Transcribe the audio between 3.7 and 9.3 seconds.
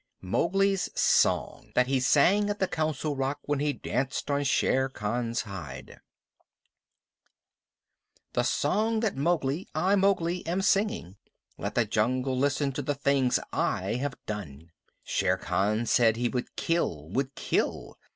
DANCED ON SHERE KHAN'S HIDE The Song of